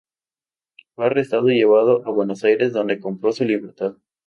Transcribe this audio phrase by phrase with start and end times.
[0.95, 3.97] Fue arrestado y llevado a Buenos Aires, donde compró su libertad.